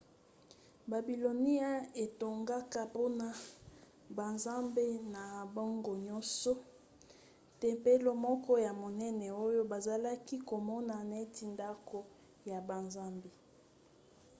[0.91, 1.69] babilonia
[2.03, 3.27] etongaka mpona
[4.17, 5.23] banzambe na
[5.55, 6.53] bango nyonso
[7.61, 11.99] tempelo moko ya monene oyo bazalaki komona neti ndako
[12.51, 13.29] ya banzambe